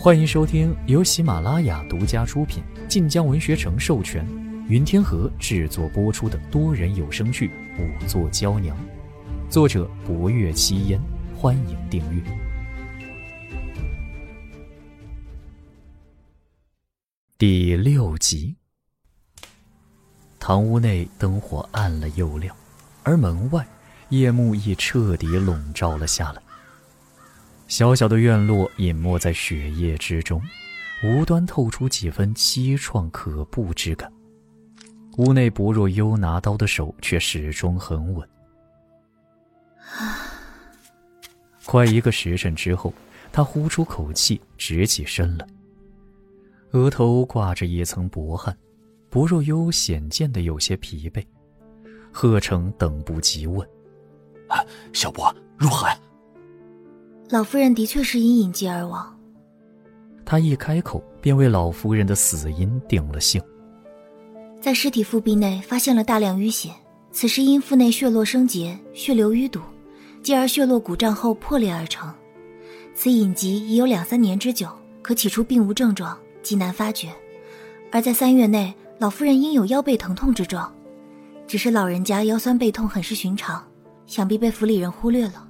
[0.00, 4.24] 欢迎收听由喜马拉雅独家出品、晋江文学城授权、
[4.68, 7.48] 云天河制作播出的多人有声剧
[7.80, 8.76] 《五座娇娘》，
[9.50, 11.00] 作者：博月七烟。
[11.36, 12.22] 欢迎订阅
[17.36, 18.54] 第六集。
[20.38, 22.54] 堂屋内灯火暗了又亮，
[23.02, 23.66] 而门外
[24.10, 26.40] 夜幕已彻底笼罩了下来。
[27.68, 30.42] 小小的院落隐没在雪夜之中，
[31.04, 34.10] 无端透出几分凄怆可怖之感。
[35.18, 38.26] 屋内薄若幽拿刀的手却始终很稳。
[41.66, 42.92] 快一个时辰之后，
[43.30, 45.46] 他呼出口气，直起身来。
[46.70, 48.56] 额头挂着一层薄汗，
[49.10, 51.22] 薄若幽显见的有些疲惫。
[52.10, 53.66] 贺成等不及问
[54.48, 54.64] ：“啊，
[54.94, 55.86] 小伯如何？”
[57.30, 59.14] 老夫人的确是因隐疾而亡。
[60.24, 63.42] 他一开口，便为老夫人的死因定了性。
[64.60, 66.70] 在尸体腹壁内发现了大量淤血，
[67.12, 69.60] 此时因腹内血络生结，血流淤堵，
[70.22, 72.10] 继而血络鼓胀后破裂而成。
[72.94, 74.66] 此隐疾已有两三年之久，
[75.02, 77.10] 可起初并无症状，极难发觉。
[77.92, 80.74] 而在三月内，老夫人因有腰背疼痛之状，
[81.46, 83.62] 只是老人家腰酸背痛很是寻常，
[84.06, 85.46] 想必被府里人忽略了。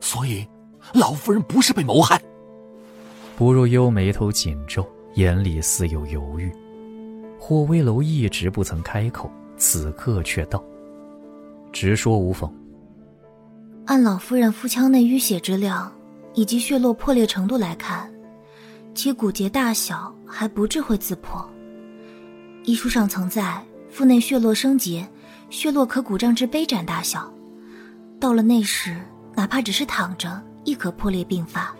[0.00, 0.44] 所以。
[0.94, 2.20] 老夫人不是被谋害。
[3.36, 6.50] 不若幽眉头紧皱，眼里似有犹豫。
[7.38, 10.62] 霍威楼一直不曾开口，此刻却道
[11.72, 12.52] ：“直说无妨。”
[13.86, 15.92] 按老夫人腹腔内淤血之量
[16.34, 18.10] 以及血络破裂程度来看，
[18.94, 21.48] 其骨节大小还不至会自破。
[22.64, 25.06] 医书上曾在腹内血络生结，
[25.50, 27.32] 血络可鼓胀至杯盏大小，
[28.18, 28.96] 到了那时，
[29.36, 30.42] 哪怕只是躺着。
[30.66, 31.74] 亦可破裂并发，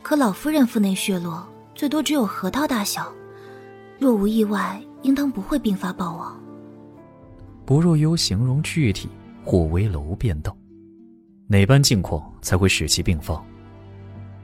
[0.00, 3.12] 可老夫人腹内血络最多只有核桃大小，
[3.98, 6.40] 若无意外，应当不会并发暴亡。
[7.66, 9.08] 不若幽形容具体，
[9.44, 10.56] 或为楼便道
[11.48, 13.44] ：“哪般境况才会使其并发？”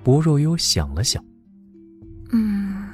[0.02, 1.24] 不若幽想了想，
[2.32, 2.88] 嗯，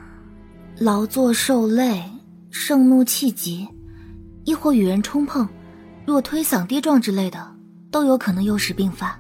[0.78, 2.02] 劳作受累，
[2.50, 3.66] 盛怒气急，
[4.44, 5.48] 亦或与人冲碰，
[6.04, 7.56] 若推搡跌撞之类的，
[7.90, 9.18] 都有可能诱使并发。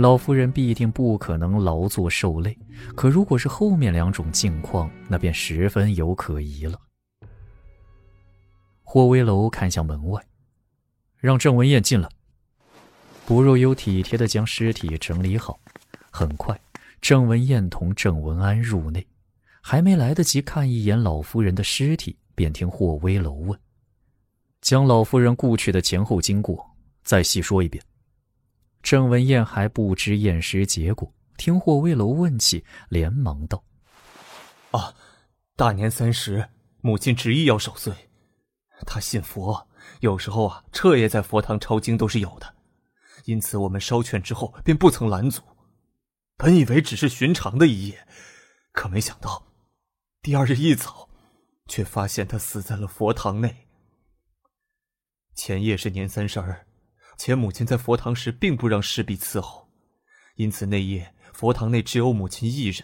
[0.00, 2.56] 老夫人必定不可能劳作受累，
[2.96, 6.80] 可如果是后面两种境况，那便十分有可疑了。
[8.82, 10.24] 霍威楼看向门外，
[11.18, 12.08] 让郑文燕进来。
[13.26, 15.60] 不若幽体贴的将尸体整理好，
[16.10, 16.58] 很快，
[17.02, 19.06] 郑文燕同郑文安入内，
[19.60, 23.60] 还没来得及看一眼老夫人的尸体，便听霍威楼问
[24.62, 26.66] ：“将老夫人故去的前后经过
[27.04, 27.84] 再细说一遍。”
[28.82, 33.62] 郑文燕还不知验尸结果，听霍威楼问起，连忙道
[34.72, 34.94] ：“啊，
[35.54, 36.48] 大年三十，
[36.80, 37.92] 母亲执意要守岁。
[38.86, 39.68] 她信佛，
[40.00, 42.54] 有时候啊，彻夜在佛堂抄经都是有的。
[43.26, 45.42] 因此，我们烧劝之后，便不曾拦阻。
[46.38, 48.08] 本以为只是寻常的一夜，
[48.72, 49.46] 可没想到，
[50.22, 51.10] 第二日一早，
[51.68, 53.68] 却发现她死在了佛堂内。
[55.34, 56.66] 前夜是年三十儿。”
[57.20, 59.68] 且母亲在佛堂时并不让侍婢伺候，
[60.36, 62.82] 因此那夜佛堂内只有母亲一人。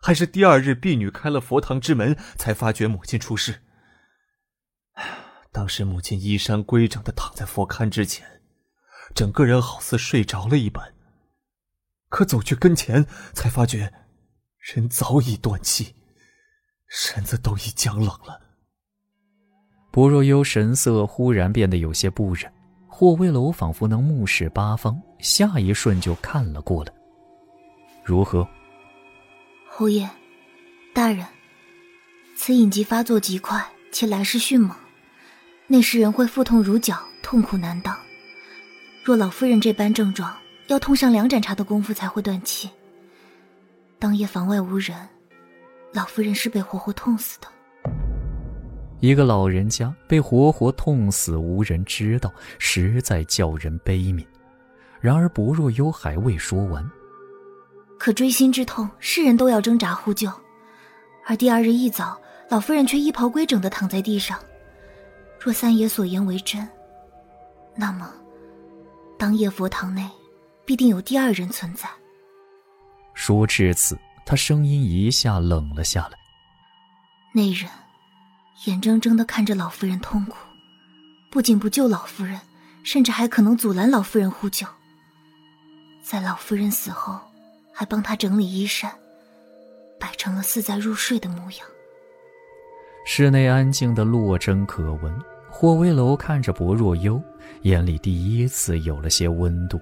[0.00, 3.62] 还是第二日婢女开了佛堂之门，才发觉母亲出事。
[5.50, 8.40] 当时母亲衣衫规整的躺在佛龛之前，
[9.12, 10.94] 整个人好似睡着了一般。
[12.08, 13.04] 可走去跟前，
[13.34, 13.92] 才发觉
[14.60, 15.96] 人早已断气，
[16.86, 18.40] 身子都已僵冷了。
[19.90, 22.52] 薄若幽神色忽然变得有些不忍。
[22.98, 26.92] 霍威楼仿佛能目视八方，下一瞬就看了过来。
[28.02, 28.44] 如何？
[29.68, 30.10] 侯爷，
[30.92, 31.24] 大人，
[32.34, 34.76] 此隐疾发作极快，且来势迅猛，
[35.68, 37.96] 那时人会腹痛如绞，痛苦难当。
[39.04, 42.68] 若老夫人这般症状，要痛上两盏茶的功夫才会断气。
[44.00, 45.08] 当夜房外无人，
[45.92, 47.46] 老夫人是被活活痛死的。
[49.00, 54.26] 一个老人家被活活痛死，无人知道，实在叫人悲悯。
[55.00, 56.84] 然而薄若幽还未说完，
[57.96, 60.28] 可锥心之痛，世人都要挣扎呼救。
[61.24, 64.36] 而第二日一早，老夫人却衣袍规整的躺在地上。
[65.40, 66.68] 若三爷所言为真，
[67.76, 68.12] 那么
[69.16, 70.10] 当夜佛堂内
[70.64, 71.88] 必定有第二人存在。
[73.14, 73.96] 说至此，
[74.26, 76.18] 他声音一下冷了下来。
[77.32, 77.70] 那人。
[78.66, 80.36] 眼睁睁的看着老夫人痛苦，
[81.30, 82.40] 不仅不救老夫人，
[82.82, 84.66] 甚至还可能阻拦老夫人呼救。
[86.02, 87.20] 在老夫人死后，
[87.72, 88.92] 还帮她整理衣衫，
[90.00, 91.60] 摆成了似在入睡的模样。
[93.06, 95.12] 室内安静的落针可闻。
[95.50, 97.20] 霍威楼看着薄若幽，
[97.62, 99.80] 眼里第一次有了些温度。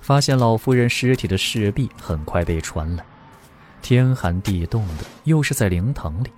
[0.00, 3.04] 发现老夫人尸体的侍婢很快被传来，
[3.82, 6.30] 天寒地冻的，又是在灵堂里，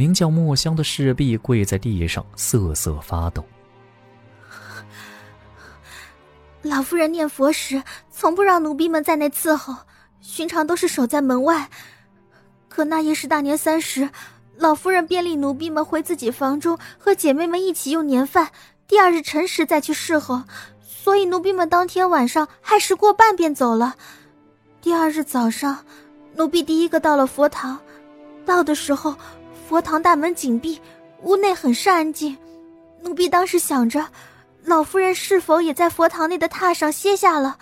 [0.00, 3.44] 名叫墨香的侍婢跪在地上瑟瑟发抖。
[6.62, 9.76] 老夫人念佛时，从不让奴婢们在内伺候，
[10.22, 11.68] 寻常都是守在门外。
[12.70, 14.08] 可那夜是大年三十。
[14.56, 18.52] 老夫人便令奴婢们回自己房中，和姐妹们一起用年饭。
[18.88, 20.44] 第二日辰时再去侍候，
[20.82, 23.96] 所以奴婢们当天晚上亥时过半便走了。
[24.80, 25.84] 第二日早上，
[26.36, 27.78] 奴婢第一个到了佛堂，
[28.46, 29.14] 到的时候，
[29.70, 30.80] 佛堂大门紧闭，
[31.22, 32.36] 屋内很是安静。
[33.02, 34.04] 奴婢当时想着，
[34.64, 37.56] 老夫人是否也在佛堂内的榻上歇下了，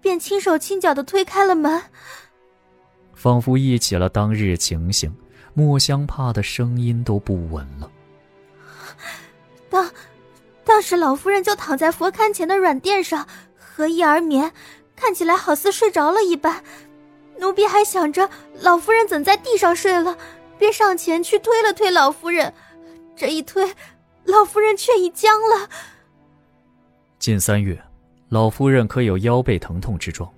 [0.00, 1.80] 便轻手轻脚的推开了门，
[3.14, 5.14] 仿佛忆起了当日情形。
[5.54, 7.88] 墨香怕的声音都不稳了。
[9.70, 9.88] 当，
[10.64, 13.24] 当时老夫人就躺在佛龛前的软垫上，
[13.56, 14.50] 合衣而眠，
[14.96, 16.60] 看起来好似睡着了一般。
[17.38, 18.28] 奴婢还想着
[18.60, 20.18] 老夫人怎在地上睡了，
[20.62, 22.54] 便上前去推了推老夫人。
[23.16, 23.74] 这一推，
[24.22, 25.68] 老夫人却已僵了。
[27.18, 27.76] 近三月，
[28.28, 30.32] 老夫人可有腰背疼痛之状？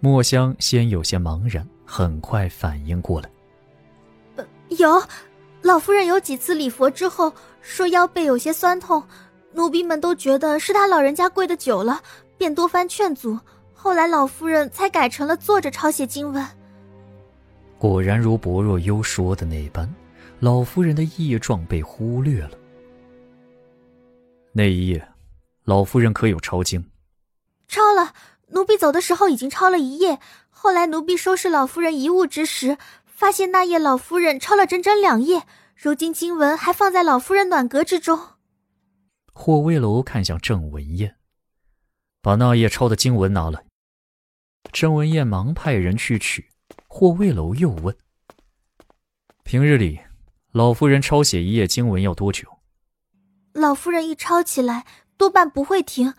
[0.00, 3.28] 墨香先有些茫然，很快反应过来。
[4.70, 5.02] 有，
[5.60, 7.30] 老夫人有几次礼佛之后
[7.60, 9.06] 说腰背有些酸痛，
[9.52, 12.00] 奴婢们都觉得是她老人家跪的久了，
[12.38, 13.38] 便多番劝阻。
[13.74, 16.42] 后来老夫人才改成了坐着抄写经文。
[17.78, 19.92] 果然如薄若幽说的那般，
[20.40, 22.58] 老夫人的异状被忽略了。
[24.52, 25.08] 那一夜，
[25.64, 26.84] 老夫人可有抄经？
[27.68, 28.14] 抄了，
[28.48, 30.18] 奴婢走的时候已经抄了一夜。
[30.50, 32.78] 后来奴婢收拾老夫人遗物之时。
[33.16, 35.44] 发现那夜老夫人抄了整整两页，
[35.76, 38.18] 如今经文还放在老夫人暖阁之中。
[39.32, 41.14] 霍威楼看向郑文燕，
[42.20, 43.64] 把那页抄的经文拿来。
[44.72, 46.50] 郑文燕忙派人去取。
[46.96, 47.96] 霍威楼又问
[49.42, 50.00] ：“平日里，
[50.52, 52.60] 老夫人抄写一页经文要多久？”
[53.52, 54.86] 老夫人一抄起来，
[55.16, 56.14] 多半不会停，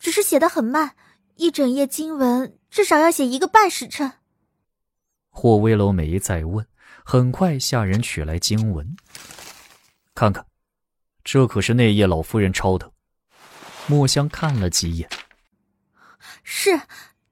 [0.00, 0.96] 只是写的很慢，
[1.36, 4.14] 一整页经文至少要写一个半时辰。
[5.30, 6.66] 霍威楼没再问，
[7.04, 8.96] 很快下人取来经文，
[10.12, 10.44] 看看，
[11.22, 12.90] 这可是那夜老夫人抄的。
[13.86, 15.08] 墨香看了几眼，
[16.42, 16.80] 是，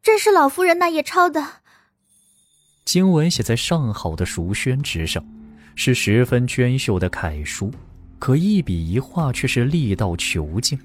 [0.01, 1.64] 正是老夫人那夜抄的。
[2.85, 5.25] 经文写在上好的熟宣纸上，
[5.75, 7.71] 是十分娟秀的楷书，
[8.19, 10.79] 可一笔一画却是力道遒劲。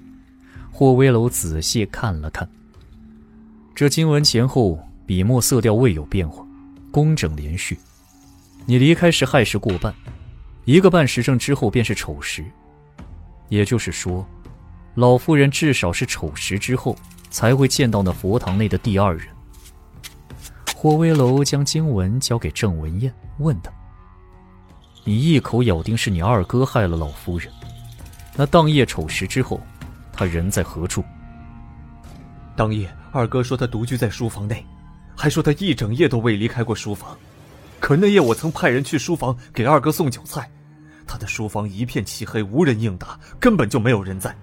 [0.72, 2.48] 霍威楼仔细看了看，
[3.74, 6.46] 这经文前后笔墨色调未有变化。
[6.90, 7.78] 工整连续，
[8.66, 9.94] 你离开时亥时过半，
[10.64, 12.44] 一个半时辰之后便是丑时，
[13.48, 14.26] 也就是说，
[14.96, 16.96] 老夫人至少是丑时之后
[17.30, 19.28] 才会见到那佛堂内的第二人。
[20.82, 23.70] 霍威楼将经文交给郑文燕，问他
[25.04, 27.52] ：“你一口咬定是你二哥害了老夫人，
[28.34, 29.60] 那当夜丑时之后，
[30.10, 31.04] 他人在何处？”
[32.56, 34.64] 当夜，二哥说他独居在书房内。
[35.14, 37.14] 还说他一整夜都未离开过书房，
[37.78, 40.50] 可那夜我曾派人去书房给二哥送酒菜，
[41.06, 44.34] 他的书房一片漆黑，无人应答，根本就没有人在。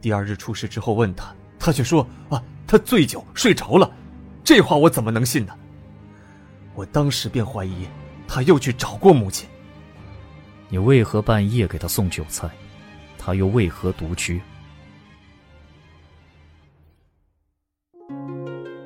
[0.00, 3.90] 第二日出事之后问他，他却说啊，他醉酒睡着了，
[4.44, 5.56] 这话我怎么能信呢？
[6.74, 7.88] 我当时便怀疑
[8.28, 9.48] 他又去找过母亲。
[10.68, 12.50] 你为何半夜给他送酒菜？
[13.18, 14.42] 他又为何独居？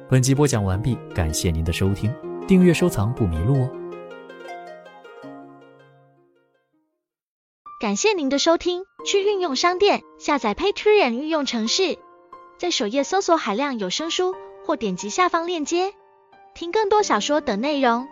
[0.09, 2.15] 本集播讲完毕，感谢您的收听，
[2.47, 3.71] 订阅收藏不迷路哦。
[7.81, 11.99] 感谢您的收听，去运用商店下载 Patreon 运用城市，
[12.59, 14.35] 在首页搜索海量有声书，
[14.69, 15.95] 或点击下方链接
[16.53, 18.07] 听更多小说等内容。